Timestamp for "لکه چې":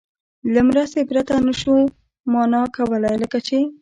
3.23-3.57